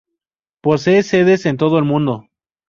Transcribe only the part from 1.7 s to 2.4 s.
el mundo.